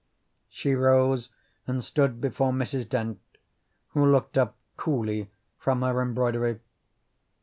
She 0.49 0.73
rose 0.73 1.29
and 1.67 1.83
stood 1.83 2.19
before 2.19 2.51
Mrs. 2.51 2.89
Dent, 2.89 3.19
who 3.89 4.03
looked 4.03 4.35
up 4.35 4.55
coolly 4.75 5.29
from 5.59 5.83
her 5.83 6.01
embroidery. 6.01 6.59